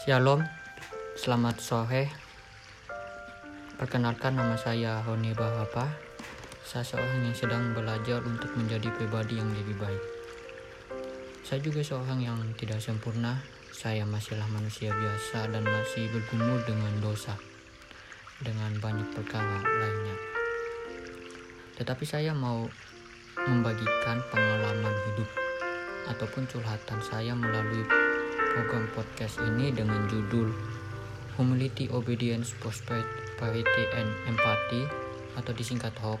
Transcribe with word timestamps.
Shalom, 0.00 0.40
selamat 1.12 1.60
sore. 1.60 2.08
Perkenalkan 3.76 4.32
nama 4.32 4.56
saya 4.56 5.04
Honi 5.04 5.36
Bahapa. 5.36 5.92
Saya 6.64 6.80
seorang 6.80 7.28
yang 7.28 7.36
sedang 7.36 7.76
belajar 7.76 8.24
untuk 8.24 8.48
menjadi 8.56 8.88
pribadi 8.96 9.36
yang 9.36 9.52
lebih 9.52 9.76
baik. 9.76 10.00
Saya 11.44 11.60
juga 11.60 11.84
seorang 11.84 12.16
yang 12.16 12.40
tidak 12.56 12.80
sempurna. 12.80 13.44
Saya 13.76 14.08
masihlah 14.08 14.48
manusia 14.48 14.88
biasa 14.88 15.52
dan 15.52 15.68
masih 15.68 16.08
bergumul 16.16 16.64
dengan 16.64 16.96
dosa, 17.04 17.36
dengan 18.40 18.72
banyak 18.80 19.12
perkara 19.12 19.60
lainnya. 19.60 20.16
Tetapi 21.76 22.08
saya 22.08 22.32
mau 22.32 22.64
membagikan 23.36 24.24
pengalaman 24.32 24.96
hidup 25.12 25.28
ataupun 26.08 26.48
curhatan 26.48 27.04
saya 27.04 27.36
melalui 27.36 27.99
program 28.50 28.90
podcast 28.98 29.38
ini 29.46 29.70
dengan 29.70 30.10
judul 30.10 30.50
Humility, 31.38 31.86
Obedience, 31.94 32.52
Prosperity, 32.58 33.84
and 33.94 34.10
Empathy 34.26 34.84
atau 35.38 35.54
disingkat 35.54 35.94
HOP. 36.02 36.18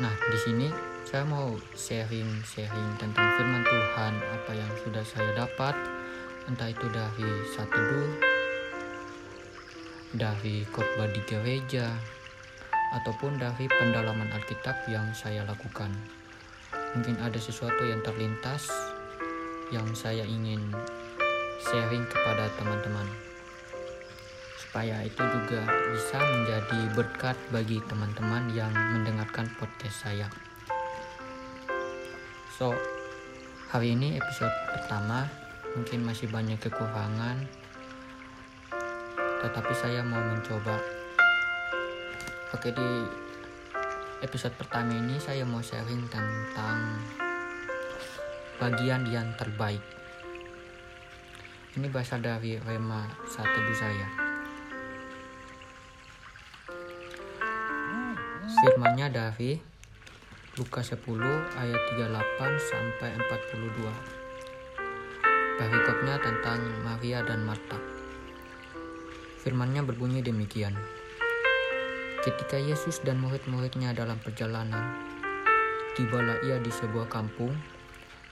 Nah, 0.00 0.14
di 0.32 0.38
sini 0.40 0.68
saya 1.04 1.28
mau 1.28 1.52
sharing-sharing 1.76 2.96
tentang 2.96 3.28
firman 3.36 3.62
Tuhan 3.62 4.14
apa 4.16 4.52
yang 4.56 4.72
sudah 4.80 5.04
saya 5.04 5.30
dapat 5.36 5.76
entah 6.48 6.72
itu 6.72 6.88
dari 6.90 7.28
satu 7.52 7.76
dulu 7.76 8.08
dari 10.12 10.64
khotbah 10.68 11.08
di 11.08 11.20
gereja 11.24 11.88
ataupun 13.00 13.40
dari 13.40 13.64
pendalaman 13.68 14.28
Alkitab 14.32 14.84
yang 14.88 15.08
saya 15.16 15.44
lakukan. 15.48 15.88
Mungkin 16.92 17.16
ada 17.24 17.40
sesuatu 17.40 17.88
yang 17.88 18.04
terlintas 18.04 18.68
yang 19.72 19.88
saya 19.96 20.20
ingin 20.28 20.60
sharing 21.64 22.04
kepada 22.04 22.52
teman-teman. 22.60 23.08
Supaya 24.60 25.00
itu 25.00 25.20
juga 25.20 25.64
bisa 25.96 26.20
menjadi 26.20 26.80
berkat 26.92 27.36
bagi 27.48 27.80
teman-teman 27.88 28.52
yang 28.52 28.72
mendengarkan 28.72 29.48
podcast 29.56 30.04
saya. 30.04 30.28
So 32.60 32.76
hari 33.72 33.96
ini 33.96 34.20
episode 34.20 34.52
pertama. 34.76 35.24
Mungkin 35.72 36.04
masih 36.04 36.28
banyak 36.28 36.60
kekurangan. 36.60 37.48
Tetapi 39.40 39.72
saya 39.72 40.04
mau 40.04 40.20
mencoba. 40.20 40.76
Oke 42.52 42.68
di 42.76 42.90
episode 44.20 44.52
pertama 44.60 44.92
ini 44.92 45.16
saya 45.16 45.48
mau 45.48 45.64
sharing 45.64 46.04
tentang 46.12 47.00
bagian 48.62 49.02
yang 49.10 49.26
terbaik. 49.34 49.82
Ini 51.74 51.90
berasal 51.90 52.22
dari 52.22 52.62
Rema 52.62 53.10
saat 53.26 53.50
teduh 53.50 53.74
saya. 53.74 54.06
Firmannya 58.62 59.10
dari 59.10 59.58
Lukas 60.54 60.94
10 60.94 61.02
ayat 61.58 61.80
38 61.98 62.70
sampai 62.70 63.10
42. 63.18 63.90
Perikopnya 65.58 66.22
tentang 66.22 66.62
Maria 66.86 67.18
dan 67.26 67.42
Marta. 67.42 67.82
Firmannya 69.42 69.82
berbunyi 69.82 70.22
demikian. 70.22 70.78
Ketika 72.22 72.62
Yesus 72.62 73.02
dan 73.02 73.18
murid-muridnya 73.18 73.90
dalam 73.90 74.22
perjalanan, 74.22 74.94
tibalah 75.98 76.38
ia 76.46 76.62
di 76.62 76.70
sebuah 76.70 77.10
kampung 77.10 77.50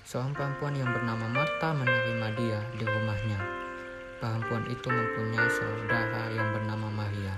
Seorang 0.00 0.32
perempuan 0.32 0.72
yang 0.72 0.88
bernama 0.88 1.28
Marta 1.28 1.76
menerima 1.76 2.28
dia 2.32 2.60
di 2.80 2.84
rumahnya. 2.88 3.40
Perempuan 4.20 4.64
itu 4.72 4.88
mempunyai 4.88 5.48
saudara 5.52 6.32
yang 6.32 6.48
bernama 6.56 6.88
Maria. 6.88 7.36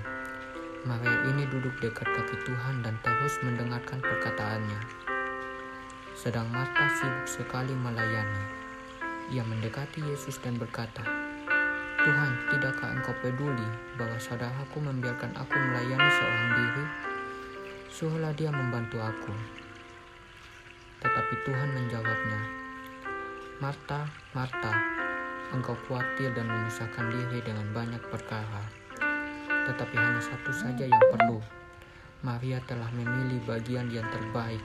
Maria 0.87 1.15
ini 1.31 1.43
duduk 1.47 1.75
dekat 1.83 2.07
kaki 2.07 2.35
Tuhan 2.47 2.83
dan 2.83 2.95
terus 3.03 3.35
mendengarkan 3.43 3.99
perkataannya. 3.99 4.79
Sedang 6.15 6.47
Marta 6.51 6.87
sibuk 6.99 7.27
sekali 7.27 7.75
melayani. 7.75 8.43
Ia 9.31 9.43
mendekati 9.43 10.03
Yesus 10.03 10.39
dan 10.39 10.59
berkata, 10.59 11.03
Tuhan, 12.03 12.31
tidakkah 12.51 12.99
engkau 12.99 13.15
peduli 13.23 13.67
bahwa 13.95 14.19
saudaraku 14.19 14.83
membiarkan 14.83 15.31
aku 15.39 15.55
melayani 15.55 16.09
seorang 16.19 16.49
diri? 16.51 16.85
Suruhlah 17.87 18.35
dia 18.35 18.51
membantu 18.51 18.99
aku. 18.99 19.31
Tetapi 21.03 21.33
Tuhan 21.43 21.72
Marta, 23.63 24.03
Marta, 24.35 24.75
engkau 25.55 25.71
khawatir 25.87 26.35
dan 26.35 26.51
memisahkan 26.51 27.07
diri 27.15 27.39
dengan 27.47 27.63
banyak 27.71 28.03
perkara. 28.11 28.59
Tetapi 29.71 29.95
hanya 29.95 30.19
satu 30.19 30.51
saja 30.51 30.83
yang 30.83 30.99
perlu. 31.07 31.39
Maria 32.27 32.59
telah 32.67 32.91
memilih 32.91 33.39
bagian 33.47 33.87
yang 33.87 34.03
terbaik 34.11 34.59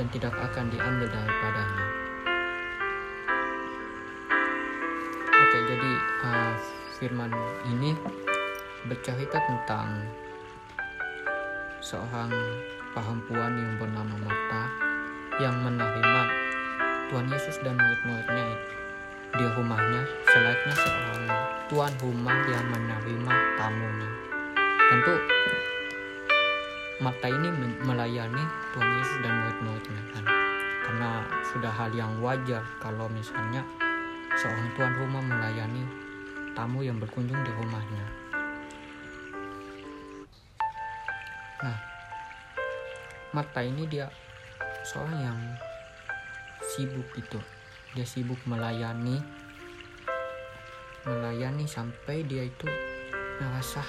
yang 0.00 0.08
tidak 0.08 0.32
akan 0.32 0.72
diambil 0.72 1.04
daripadanya. 1.04 1.84
Oke, 5.28 5.58
jadi 5.68 5.92
uh, 6.24 6.52
firman 6.96 7.28
ini 7.76 7.92
bercerita 8.88 9.36
tentang 9.36 10.00
seorang 11.84 12.32
perempuan 12.96 13.52
yang 13.52 13.76
bernama 13.76 14.16
Marta 14.16 14.62
yang 15.44 15.60
menerima 15.60 16.41
Tuhan 17.12 17.28
Yesus 17.28 17.60
dan 17.60 17.76
murid-muridnya 17.76 18.56
di 19.36 19.44
rumahnya 19.52 20.00
selayaknya 20.32 20.72
seorang 20.80 21.24
tuan 21.68 21.92
rumah 22.00 22.40
yang 22.48 22.64
menerima 22.72 23.34
tamunya. 23.60 24.10
Tentu 24.64 25.14
Marta 27.04 27.28
ini 27.28 27.52
melayani 27.84 28.44
Tuhan 28.72 28.90
Yesus 28.96 29.18
dan 29.20 29.32
murid-muridnya 29.44 30.02
kan. 30.16 30.24
Karena 30.88 31.10
sudah 31.52 31.68
hal 31.68 31.92
yang 31.92 32.16
wajar 32.24 32.64
kalau 32.80 33.04
misalnya 33.12 33.60
seorang 34.32 34.72
tuan 34.72 34.96
rumah 34.96 35.20
melayani 35.20 35.84
tamu 36.56 36.80
yang 36.80 36.96
berkunjung 36.96 37.44
di 37.44 37.52
rumahnya. 37.60 38.04
Nah, 41.60 41.78
Marta 43.36 43.60
ini 43.60 43.84
dia 43.84 44.08
seorang 44.88 45.20
yang 45.20 45.40
sibuk 46.72 47.04
gitu. 47.12 47.36
Dia 47.92 48.08
sibuk 48.08 48.40
melayani 48.48 49.20
melayani 51.04 51.68
sampai 51.68 52.24
dia 52.24 52.48
itu 52.48 52.64
merasa 53.42 53.84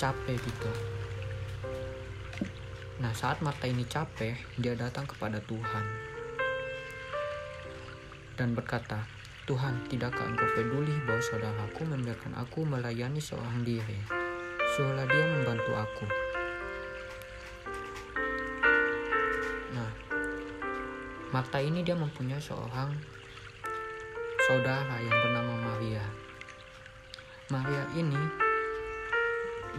capek 0.00 0.38
gitu. 0.40 0.70
Nah 3.02 3.12
saat 3.12 3.44
mata 3.44 3.68
ini 3.68 3.84
capek 3.84 4.32
dia 4.56 4.72
datang 4.72 5.04
kepada 5.04 5.42
Tuhan. 5.44 5.84
Dan 8.36 8.56
berkata 8.56 9.04
Tuhan 9.44 9.84
tidakkah 9.92 10.24
engkau 10.24 10.48
peduli 10.56 10.96
bahwa 11.04 11.20
saudaraku 11.20 11.82
membiarkan 11.84 12.40
aku 12.40 12.64
melayani 12.64 13.20
seorang 13.20 13.64
diri? 13.64 14.00
Suruhlah 14.76 15.08
dia 15.08 15.24
membantu 15.24 15.72
aku 15.76 16.25
Marta 21.36 21.60
ini 21.60 21.84
dia 21.84 21.92
mempunyai 21.92 22.40
seorang 22.40 22.96
saudara 24.48 24.96
yang 25.04 25.12
bernama 25.20 25.68
Maria. 25.68 26.00
Maria 27.52 27.84
ini 27.92 28.16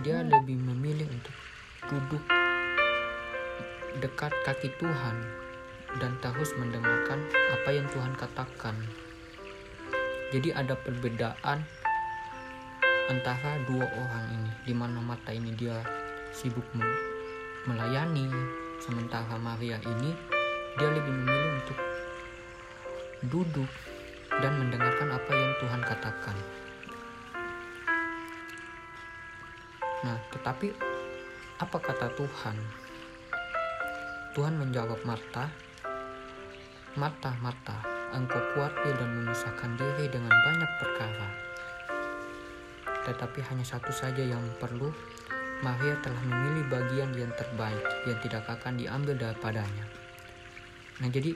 dia 0.06 0.22
lebih 0.22 0.53
memilih 0.53 1.09
untuk 1.09 1.34
duduk 1.90 2.22
dekat 4.06 4.29
kaki 4.46 4.69
Tuhan 4.78 5.17
dan 5.97 6.13
terus 6.22 6.53
mendengarkan 6.62 7.26
apa 7.26 7.70
yang 7.73 7.90
Tuhan 7.90 8.14
katakan. 8.14 8.78
Jadi 10.29 10.53
ada 10.53 10.78
perbedaan 10.78 11.66
antara 13.09 13.58
dua 13.66 13.90
orang 13.97 14.26
ini, 14.29 14.52
di 14.61 14.73
mana 14.78 15.02
Marta 15.02 15.34
ini 15.34 15.58
dia 15.58 15.82
sibuk 16.37 16.70
melayani, 17.66 18.29
sementara 18.78 19.41
Maria 19.41 19.82
ini 19.82 20.36
dia 20.78 20.90
lebih 20.94 21.09
memilih 21.09 21.52
untuk 21.58 21.79
duduk 23.34 23.72
dan 24.29 24.53
mendengarkan 24.62 25.09
apa 25.09 25.32
yang 25.34 25.52
Tuhan 25.58 25.82
katakan. 25.82 26.38
Nah, 30.06 30.18
tetapi 30.29 30.68
apa 31.58 31.78
kata 31.82 32.14
Tuhan? 32.14 32.58
Tuhan 34.38 34.53
menjawab 34.62 35.02
Marta, 35.02 35.50
Marta, 36.94 37.34
Marta, 37.41 37.82
engkau 38.14 38.38
khawatir 38.53 38.94
dan 39.02 39.09
memisahkan 39.18 39.73
diri 39.73 40.06
dengan 40.14 40.30
banyak 40.30 40.72
perkara. 40.78 41.30
Tetapi 43.09 43.40
hanya 43.50 43.66
satu 43.66 43.90
saja 43.90 44.22
yang 44.22 44.46
perlu, 44.62 44.94
Maria 45.66 45.97
telah 46.06 46.22
memilih 46.22 46.70
bagian 46.70 47.09
yang 47.18 47.34
terbaik 47.34 47.82
yang 48.06 48.22
tidak 48.22 48.46
akan 48.46 48.78
diambil 48.78 49.18
daripadanya. 49.18 49.97
Nah 50.97 51.09
jadi 51.14 51.29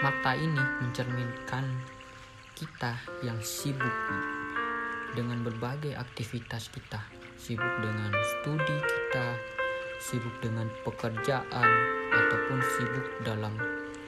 mata 0.00 0.32
ini 0.32 0.64
mencerminkan 0.80 1.64
kita 2.56 2.96
yang 3.20 3.36
sibuk 3.44 3.92
dengan 5.12 5.44
berbagai 5.44 5.92
aktivitas 5.92 6.72
kita, 6.72 7.04
sibuk 7.36 7.68
dengan 7.84 8.10
studi 8.10 8.76
kita, 8.80 9.26
sibuk 10.00 10.34
dengan 10.40 10.66
pekerjaan, 10.82 11.70
ataupun 12.14 12.58
sibuk 12.78 13.06
dalam 13.28 13.54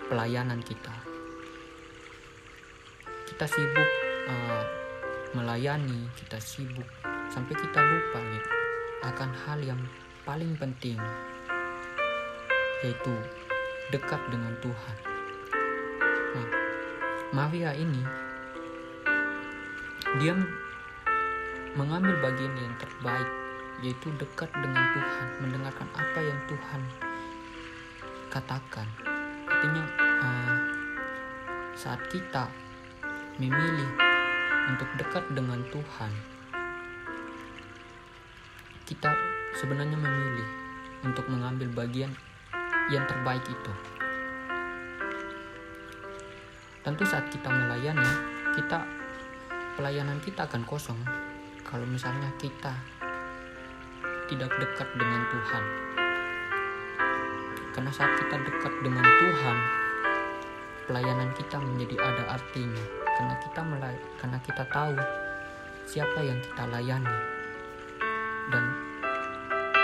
pelayanan 0.09 0.65
kita. 0.65 0.95
Kita 3.27 3.45
sibuk 3.45 3.91
uh, 4.33 4.65
melayani, 5.37 6.09
kita 6.17 6.41
sibuk 6.41 6.89
sampai 7.29 7.53
kita 7.53 7.81
lupa 7.85 8.23
akan 9.07 9.31
hal 9.47 9.59
yang 9.63 9.83
paling 10.27 10.57
penting, 10.59 10.99
yaitu 12.83 13.15
dekat 13.95 14.19
dengan 14.31 14.55
Tuhan. 14.59 14.97
Nah, 16.35 16.49
Maria 17.31 17.71
ini 17.75 18.03
dia 20.23 20.33
mengambil 21.77 22.17
bagian 22.25 22.55
yang 22.57 22.75
terbaik 22.81 23.31
yaitu 23.85 24.09
dekat 24.17 24.49
dengan 24.57 24.81
Tuhan 24.97 25.27
mendengarkan 25.45 25.89
apa 25.93 26.19
yang 26.25 26.41
Tuhan 26.49 26.81
katakan 28.33 28.89
artinya 29.45 29.85
uh, 30.01 30.57
saat 31.77 32.01
kita 32.09 32.49
memilih 33.37 33.91
untuk 34.73 34.89
dekat 34.97 35.25
dengan 35.37 35.61
Tuhan 35.69 36.13
kita 38.89 39.13
sebenarnya 39.61 39.99
memilih 40.01 40.49
untuk 41.05 41.29
mengambil 41.29 41.69
bagian 41.77 42.17
yang 42.87 43.03
terbaik 43.11 43.43
itu. 43.47 43.73
Tentu 46.87 47.03
saat 47.03 47.27
kita 47.35 47.51
melayani 47.51 48.07
kita 48.55 48.87
pelayanan 49.75 50.23
kita 50.23 50.47
akan 50.47 50.63
kosong. 50.63 50.99
Kalau 51.67 51.83
misalnya 51.83 52.31
kita 52.39 52.71
tidak 54.31 54.55
dekat 54.55 54.89
dengan 54.95 55.23
Tuhan. 55.27 55.65
Karena 57.75 57.91
saat 57.91 58.13
kita 58.23 58.39
dekat 58.39 58.75
dengan 58.81 59.03
Tuhan 59.03 59.57
pelayanan 60.87 61.31
kita 61.35 61.59
menjadi 61.59 61.97
ada 61.99 62.39
artinya. 62.39 62.85
Karena 63.19 63.35
kita 63.43 63.61
melay 63.67 63.97
karena 64.23 64.39
kita 64.47 64.63
tahu 64.71 64.95
siapa 65.91 66.23
yang 66.23 66.39
kita 66.39 66.71
layani. 66.71 67.17
Dan 68.47 68.86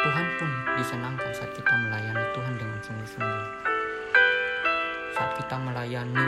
Tuhan 0.02 0.26
pun 0.38 0.50
disenangkan 0.78 1.30
saat 1.30 1.52
kita 1.54 1.74
melayani 1.78 2.24
Tuhan 2.34 2.54
dengan 2.58 2.78
sungguh-sungguh 2.82 3.46
saat 5.12 5.32
kita 5.38 5.56
melayani 5.60 6.26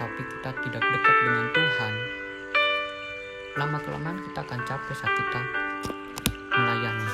tapi 0.00 0.24
kita 0.24 0.50
tidak 0.64 0.80
dekat 0.80 1.16
dengan 1.28 1.46
Tuhan, 1.52 1.92
lama 3.60 3.78
kelamaan 3.84 4.18
kita 4.24 4.40
akan 4.40 4.60
capek 4.64 4.94
saat 4.96 5.12
kita 5.12 5.40
melayani. 6.56 7.10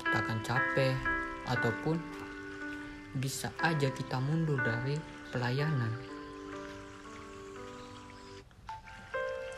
Kita 0.00 0.16
akan 0.24 0.38
capek 0.40 0.94
ataupun 1.52 1.96
bisa 3.20 3.52
aja 3.60 3.92
kita 3.92 4.16
mundur 4.24 4.56
dari 4.64 4.96
pelayanan. 5.28 5.92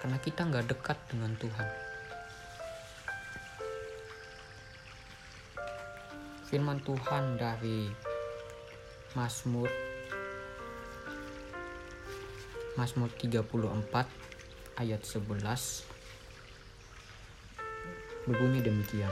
Karena 0.02 0.18
kita 0.18 0.42
nggak 0.42 0.66
dekat 0.74 0.98
dengan 1.06 1.38
Tuhan. 1.38 1.91
Firman 6.52 6.84
Tuhan 6.84 7.40
dari 7.40 7.88
Mazmur 9.16 9.72
Mazmur 12.76 13.08
34 13.08 13.40
ayat 14.76 15.00
11 15.00 15.48
berbunyi 18.28 18.60
demikian. 18.60 19.08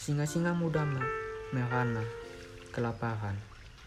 Singa-singa 0.00 0.56
muda 0.56 0.88
merana 1.52 2.00
kelaparan, 2.72 3.36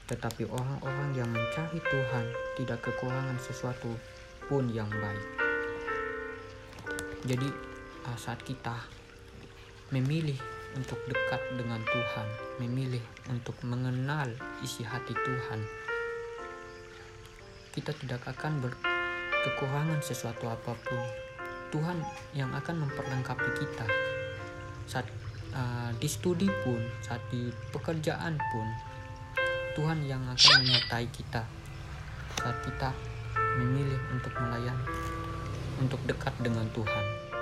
tetapi 0.05 0.45
orang-orang 0.45 1.17
yang 1.17 1.33
mencari 1.33 1.81
Tuhan 1.81 2.29
tidak 2.61 2.85
kekurangan 2.85 3.41
sesuatu 3.41 3.89
pun 4.45 4.69
yang 4.69 4.93
baik. 5.01 5.27
Jadi 7.25 7.49
ah, 8.05 8.17
saat 8.21 8.37
kita 8.45 8.77
memilih 9.89 10.52
untuk 10.73 10.99
dekat 11.05 11.41
dengan 11.53 11.81
Tuhan, 11.85 12.27
memilih 12.61 13.01
untuk 13.29 13.57
mengenal 13.65 14.29
isi 14.65 14.81
hati 14.81 15.13
Tuhan, 15.13 15.59
kita 17.73 17.93
tidak 17.97 18.21
akan 18.29 18.61
berkekurangan 18.61 19.99
sesuatu 20.01 20.49
apa 20.49 20.73
pun. 20.73 21.01
Tuhan 21.73 22.05
yang 22.37 22.53
akan 22.53 22.85
memperlengkapi 22.85 23.49
kita 23.57 23.85
saat 24.85 25.09
uh, 25.57 25.89
di 25.97 26.05
studi 26.05 26.45
pun, 26.61 26.77
saat 27.01 27.21
di 27.33 27.49
pekerjaan 27.73 28.37
pun, 28.37 28.67
Tuhan 29.73 30.05
yang 30.05 30.21
akan 30.29 30.53
menyertai 30.61 31.09
kita 31.09 31.41
saat 32.43 32.59
kita 32.67 32.91
memilih 33.55 33.99
untuk 34.11 34.35
melayani, 34.35 34.85
untuk 35.79 36.01
dekat 36.03 36.35
dengan 36.43 36.67
Tuhan. 36.75 37.32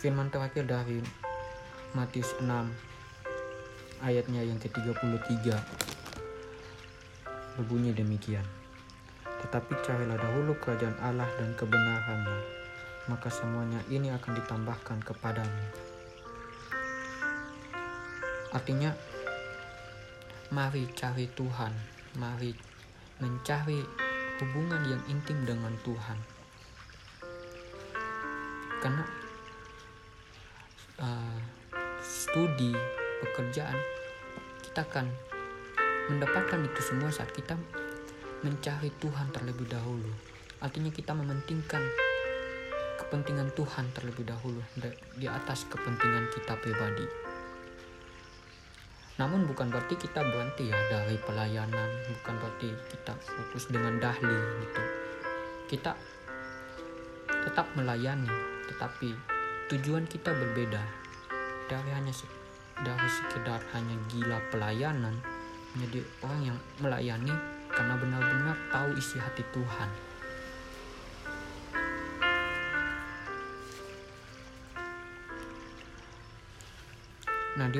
Firman 0.00 0.32
terakhir 0.32 0.64
dari 0.64 0.96
Matius 1.92 2.32
6 2.40 2.48
ayatnya 4.00 4.40
yang 4.40 4.56
ke-33 4.56 5.52
berbunyi 7.60 7.92
demikian. 7.92 8.48
Tetapi 9.44 9.76
carilah 9.84 10.16
dahulu 10.16 10.56
kerajaan 10.56 10.96
Allah 11.04 11.28
dan 11.36 11.52
kebenarannya, 11.52 12.40
maka 13.12 13.28
semuanya 13.28 13.76
ini 13.92 14.08
akan 14.08 14.40
ditambahkan 14.40 15.04
kepadamu. 15.04 15.64
Artinya, 18.56 18.96
mari 20.48 20.88
cari 20.96 21.28
Tuhan, 21.28 21.76
mari 22.16 22.56
mencari 23.20 23.84
hubungan 24.40 24.80
yang 24.88 25.02
intim 25.12 25.44
dengan 25.44 25.76
Tuhan. 25.84 26.16
Karena 28.80 29.19
uh, 31.00 31.38
studi, 32.00 32.72
pekerjaan, 33.24 33.76
kita 34.64 34.86
akan 34.86 35.06
mendapatkan 36.08 36.60
itu 36.64 36.80
semua 36.80 37.10
saat 37.12 37.30
kita 37.34 37.58
mencari 38.40 38.88
Tuhan 39.00 39.28
terlebih 39.34 39.68
dahulu. 39.68 40.10
Artinya 40.60 40.92
kita 40.92 41.12
mementingkan 41.16 41.82
kepentingan 43.00 43.52
Tuhan 43.56 43.90
terlebih 43.96 44.28
dahulu 44.28 44.60
di 45.16 45.26
atas 45.26 45.66
kepentingan 45.66 46.30
kita 46.30 46.54
pribadi. 46.60 47.06
Namun 49.20 49.44
bukan 49.44 49.68
berarti 49.68 50.00
kita 50.00 50.24
berhenti 50.24 50.72
ya 50.72 50.80
dari 50.88 51.20
pelayanan, 51.20 51.90
bukan 52.08 52.34
berarti 52.40 52.72
kita 52.88 53.12
fokus 53.20 53.68
dengan 53.68 54.00
dahli 54.00 54.38
gitu. 54.64 54.82
Kita 55.68 55.92
tetap 57.28 57.66
melayani, 57.76 58.32
tetapi 58.72 59.29
tujuan 59.70 60.02
kita 60.10 60.34
berbeda 60.34 60.82
dari 61.70 61.90
hanya 61.94 62.10
dari 62.82 63.06
sekedar 63.06 63.62
hanya 63.70 63.94
gila 64.10 64.42
pelayanan 64.50 65.14
menjadi 65.78 66.02
orang 66.26 66.42
yang 66.42 66.58
melayani 66.82 67.30
karena 67.70 67.94
benar-benar 67.94 68.58
tahu 68.74 68.98
isi 68.98 69.22
hati 69.22 69.46
Tuhan. 69.54 69.90
Nah 77.62 77.70
di 77.70 77.78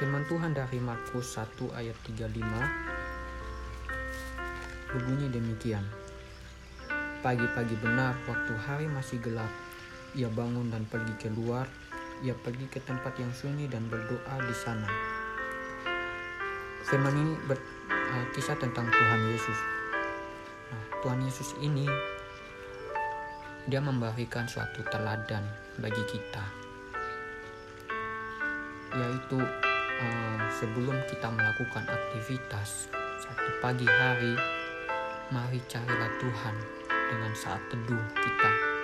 firman 0.00 0.24
Tuhan 0.24 0.56
dari 0.56 0.80
Markus 0.80 1.36
1 1.36 1.52
ayat 1.76 2.00
35 2.16 2.32
berbunyi 4.88 5.28
demikian. 5.28 5.84
Pagi-pagi 7.20 7.76
benar 7.84 8.16
waktu 8.24 8.56
hari 8.56 8.88
masih 8.88 9.20
gelap, 9.20 9.52
ia 10.14 10.30
bangun 10.30 10.70
dan 10.70 10.86
pergi 10.86 11.14
keluar 11.18 11.66
ia 12.24 12.32
pergi 12.32 12.64
ke 12.70 12.80
tempat 12.80 13.12
yang 13.20 13.28
sunyi 13.34 13.68
dan 13.68 13.84
berdoa 13.92 14.36
di 14.40 14.56
sana. 14.56 14.88
Firman 16.86 17.12
ini 17.12 17.34
berkisah 17.44 18.56
uh, 18.56 18.60
tentang 18.62 18.86
Tuhan 18.88 19.20
Yesus. 19.34 19.58
Nah, 20.70 20.84
Tuhan 21.02 21.20
Yesus 21.26 21.50
ini 21.60 21.84
dia 23.66 23.82
memberikan 23.82 24.46
suatu 24.46 24.86
teladan 24.86 25.42
bagi 25.82 26.04
kita, 26.06 26.44
yaitu 28.94 29.42
uh, 29.42 30.40
sebelum 30.54 30.94
kita 31.10 31.28
melakukan 31.28 31.84
aktivitas 31.84 32.86
saat 33.18 33.38
di 33.42 33.52
pagi 33.58 33.88
hari, 33.90 34.38
mari 35.34 35.58
carilah 35.66 36.12
Tuhan 36.22 36.56
dengan 36.86 37.32
saat 37.34 37.60
teduh 37.68 38.04
kita 38.14 38.75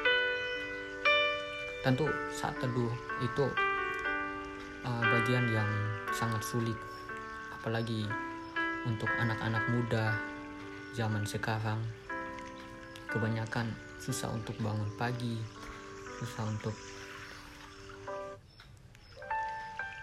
Tentu 1.82 2.06
saat 2.30 2.54
teduh 2.62 2.94
itu 3.18 3.46
uh, 4.86 5.02
bagian 5.02 5.50
yang 5.50 5.70
sangat 6.14 6.38
sulit. 6.42 6.78
Apalagi 7.58 8.06
untuk 8.86 9.10
anak-anak 9.18 9.66
muda 9.70 10.14
zaman 10.94 11.26
sekarang. 11.26 11.82
Kebanyakan 13.10 13.68
susah 14.00 14.32
untuk 14.32 14.56
bangun 14.62 14.88
pagi 14.96 15.36
susah 16.22 16.46
untuk 16.46 16.72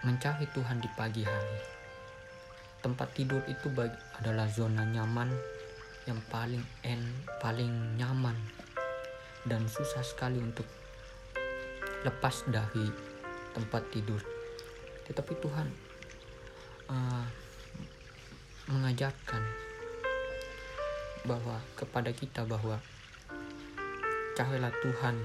mencari 0.04 0.44
Tuhan 0.52 0.84
di 0.84 0.88
pagi 0.92 1.24
hari. 1.24 1.60
Tempat 2.84 3.08
tidur 3.16 3.40
itu 3.48 3.72
adalah 4.20 4.44
zona 4.52 4.84
nyaman 4.84 5.32
yang 6.04 6.20
paling 6.28 6.60
en 6.84 7.00
paling 7.40 7.96
nyaman 7.96 8.36
dan 9.48 9.64
susah 9.64 10.04
sekali 10.04 10.40
untuk 10.40 10.68
lepas 12.06 12.44
dari 12.48 12.88
tempat 13.52 13.82
tidur. 13.92 14.20
Tetapi 15.10 15.32
Tuhan 15.42 15.66
uh, 16.88 17.26
mengajarkan 18.70 19.42
bahwa 21.26 21.60
kepada 21.76 22.10
kita 22.14 22.46
bahwa 22.48 22.80
cahaylah 24.38 24.72
Tuhan 24.80 25.16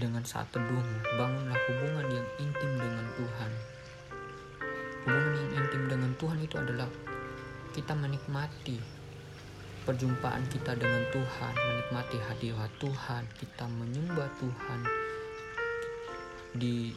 dengan 0.00 0.22
saat 0.22 0.48
teduh 0.54 0.80
bangunlah 1.18 1.58
hubungan 1.68 2.06
yang 2.08 2.28
intim 2.40 2.72
dengan 2.78 3.06
Tuhan. 3.18 3.50
Hubungan 5.04 5.34
yang 5.34 5.50
intim 5.64 5.82
dengan 5.90 6.12
Tuhan 6.16 6.38
itu 6.40 6.56
adalah 6.56 6.88
kita 7.74 7.92
menikmati 7.98 8.99
perjumpaan 9.84 10.44
kita 10.52 10.76
dengan 10.76 11.02
Tuhan 11.08 11.52
menikmati 11.56 12.18
hadirat 12.20 12.72
Tuhan 12.76 13.22
kita 13.40 13.64
menyembah 13.66 14.28
Tuhan 14.36 14.80
di 16.56 16.92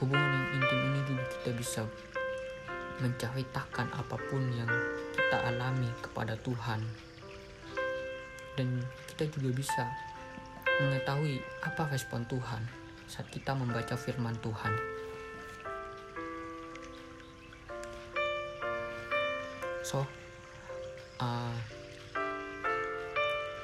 hubungan 0.00 0.30
yang 0.32 0.48
intim 0.60 0.80
ini 0.92 1.00
juga 1.08 1.24
kita 1.38 1.50
bisa 1.56 1.80
menceritakan 3.00 3.88
apa 3.96 4.16
pun 4.28 4.42
yang 4.52 4.68
kita 5.16 5.38
alami 5.48 5.88
kepada 6.04 6.36
Tuhan 6.44 6.80
dan 8.60 8.68
kita 9.14 9.24
juga 9.32 9.56
bisa 9.56 9.84
mengetahui 10.80 11.40
apa 11.64 11.88
respon 11.88 12.24
Tuhan 12.28 12.60
saat 13.10 13.26
kita 13.32 13.52
membaca 13.58 13.98
firman 13.98 14.36
Tuhan. 14.38 14.74
So, 19.82 20.06
uh, 21.20 21.54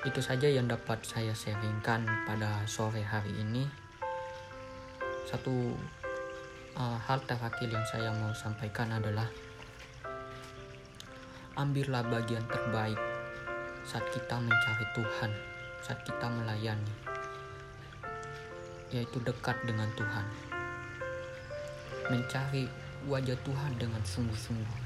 itu 0.07 0.21
saja 0.23 0.47
yang 0.47 0.71
dapat 0.71 1.03
saya 1.03 1.35
sharingkan 1.35 2.07
pada 2.29 2.63
sore 2.69 3.03
hari 3.03 3.33
ini. 3.43 3.67
Satu 5.27 5.75
uh, 6.79 6.99
hal 7.03 7.19
terakhir 7.27 7.67
yang 7.67 7.83
saya 7.91 8.15
mau 8.15 8.31
sampaikan 8.31 8.95
adalah 8.95 9.27
ambillah 11.59 12.07
bagian 12.07 12.45
terbaik 12.47 13.01
saat 13.83 14.07
kita 14.15 14.39
mencari 14.39 14.87
Tuhan, 14.95 15.31
saat 15.83 15.99
kita 16.07 16.27
melayani, 16.31 16.95
yaitu 18.95 19.19
dekat 19.27 19.59
dengan 19.67 19.91
Tuhan, 19.99 20.27
mencari 22.07 22.71
wajah 23.11 23.39
Tuhan 23.43 23.73
dengan 23.75 24.03
sungguh-sungguh. 24.07 24.86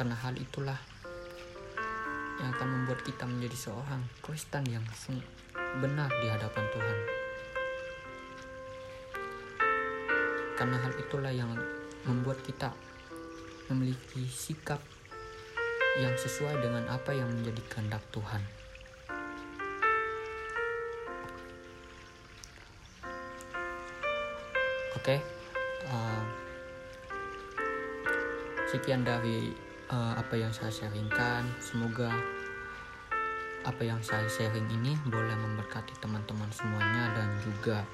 Karena 0.00 0.16
hal 0.16 0.32
itulah 0.40 0.80
yang 2.40 2.56
akan 2.56 2.68
membuat 2.72 3.04
kita 3.04 3.28
menjadi 3.28 3.68
seorang 3.68 4.00
Kristen 4.24 4.64
yang 4.64 4.80
benar 5.76 6.08
di 6.24 6.26
hadapan 6.32 6.64
Tuhan. 6.72 6.98
Karena 10.56 10.80
hal 10.80 10.96
itulah 10.96 11.28
yang 11.28 11.52
membuat 12.08 12.40
kita 12.48 12.72
memiliki 13.68 14.24
sikap 14.24 14.80
yang 16.00 16.16
sesuai 16.16 16.64
dengan 16.64 16.88
apa 16.88 17.12
yang 17.12 17.28
menjadi 17.28 17.60
kehendak 17.68 18.00
Tuhan. 18.08 18.40
Oke, 24.96 25.16
okay, 25.16 25.18
uh, 25.92 25.92
eh, 25.92 26.24
sekian 28.72 29.04
dari 29.04 29.68
uh, 29.90 30.14
apa 30.16 30.34
yang 30.38 30.50
saya 30.54 30.70
sharingkan. 30.70 31.44
Semoga 31.58 32.08
apa 33.66 33.82
yang 33.84 34.00
saya 34.00 34.24
sharing 34.30 34.64
ini 34.72 34.96
boleh 35.04 35.36
memberkati 35.36 35.92
teman-teman 36.00 36.48
semuanya 36.48 37.12
dan 37.12 37.28
juga 37.44 37.84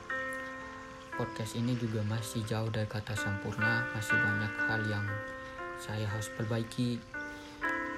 podcast 1.17 1.59
ini 1.59 1.75
juga 1.75 2.07
masih 2.07 2.47
jauh 2.47 2.71
dari 2.71 2.87
kata 2.87 3.17
sempurna 3.19 3.83
masih 3.91 4.15
banyak 4.15 4.53
hal 4.69 4.81
yang 4.87 5.07
saya 5.81 6.07
harus 6.07 6.31
perbaiki 6.38 7.03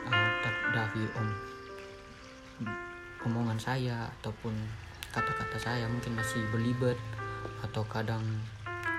uh, 0.09 0.31
dari 0.73 1.05
om 1.19 1.29
omongan 3.29 3.61
saya 3.61 4.09
ataupun 4.17 4.57
kata-kata 5.13 5.61
saya 5.61 5.85
mungkin 5.91 6.17
masih 6.17 6.41
belibet 6.49 6.97
atau 7.61 7.85
kadang 7.85 8.25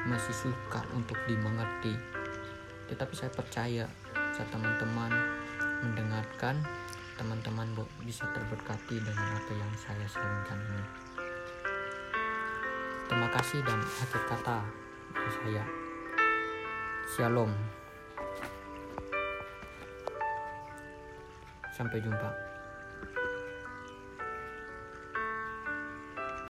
masih 0.05 0.35
suka 0.35 0.85
untuk 0.93 1.17
dimengerti 1.25 1.97
tetapi 2.91 3.13
saya 3.17 3.31
percaya 3.33 3.85
saat 4.39 4.55
teman-teman 4.55 5.11
mendengarkan 5.83 6.63
teman-teman 7.19 7.67
bisa 8.07 8.23
terberkati 8.31 8.95
dengan 8.95 9.35
apa 9.35 9.51
yang 9.51 9.67
saya 9.75 10.07
sampaikan 10.07 10.55
ini 10.63 10.83
Terima 13.11 13.27
kasih 13.35 13.59
dan 13.67 13.83
akhir 13.83 14.21
kata 14.31 14.57
dari 15.11 15.31
saya. 15.33 15.63
Shalom. 17.09 17.51
Sampai 21.73 21.99
jumpa. 22.05 22.48